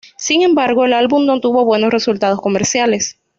[0.17, 3.19] Sin embargo, el álbum no tuvo buenos resultados comerciales.